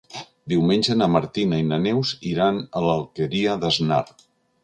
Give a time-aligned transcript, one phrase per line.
[0.53, 4.03] Diumenge na Martina i na Neus iran a l'Alqueria d'Asnar.